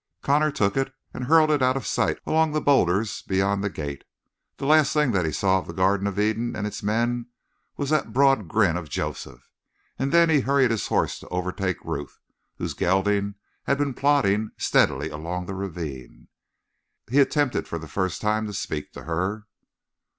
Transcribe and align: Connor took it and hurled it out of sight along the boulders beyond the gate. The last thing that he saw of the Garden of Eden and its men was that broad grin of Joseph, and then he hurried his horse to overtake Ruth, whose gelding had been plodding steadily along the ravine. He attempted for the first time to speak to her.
Connor 0.23 0.49
took 0.49 0.75
it 0.75 0.95
and 1.13 1.25
hurled 1.25 1.51
it 1.51 1.61
out 1.61 1.77
of 1.77 1.85
sight 1.85 2.17
along 2.25 2.53
the 2.53 2.59
boulders 2.59 3.21
beyond 3.21 3.63
the 3.63 3.69
gate. 3.69 4.03
The 4.57 4.65
last 4.65 4.93
thing 4.93 5.11
that 5.11 5.27
he 5.27 5.31
saw 5.31 5.59
of 5.59 5.67
the 5.67 5.73
Garden 5.73 6.07
of 6.07 6.17
Eden 6.19 6.55
and 6.55 6.65
its 6.65 6.81
men 6.81 7.27
was 7.77 7.91
that 7.91 8.11
broad 8.11 8.47
grin 8.47 8.77
of 8.77 8.89
Joseph, 8.89 9.51
and 9.99 10.11
then 10.11 10.27
he 10.27 10.39
hurried 10.39 10.71
his 10.71 10.87
horse 10.87 11.19
to 11.19 11.29
overtake 11.29 11.85
Ruth, 11.85 12.17
whose 12.57 12.73
gelding 12.73 13.35
had 13.65 13.77
been 13.77 13.93
plodding 13.93 14.49
steadily 14.57 15.11
along 15.11 15.45
the 15.45 15.53
ravine. 15.53 16.29
He 17.11 17.19
attempted 17.19 17.67
for 17.67 17.77
the 17.77 17.87
first 17.87 18.21
time 18.21 18.47
to 18.47 18.53
speak 18.53 18.93
to 18.93 19.03
her. 19.03 19.45